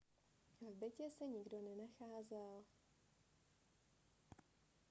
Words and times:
v 0.61 0.65
bytě 0.73 1.09
se 1.17 1.27
nikdo 1.27 1.61
nenacházel 1.61 2.63